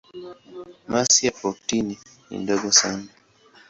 [0.91, 1.95] Masi ya protoni
[2.29, 3.07] ni ndogo sana.